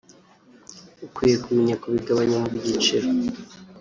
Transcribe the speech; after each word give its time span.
ukwiye 1.05 1.35
kumenya 1.43 1.75
kubigabanya 1.81 2.37
mu 2.43 2.49
byiciro 2.57 3.07